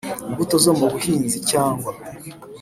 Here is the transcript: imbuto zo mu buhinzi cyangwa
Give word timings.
imbuto 0.29 0.55
zo 0.65 0.71
mu 0.79 0.85
buhinzi 0.93 1.37
cyangwa 1.49 1.91